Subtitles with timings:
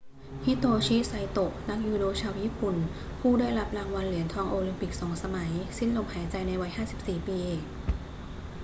[0.45, 2.75] ฮิโตชิ ไซโตะ นักยูโดชาวญี่ปุ่น
[3.19, 7.39] ผู้ได้รับรางวัลเหรียญทองโอลิมปิก 2 สมัย สิ้นลมหายใจในวัย 54 ปี